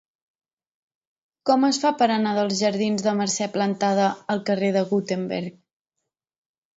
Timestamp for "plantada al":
3.57-4.41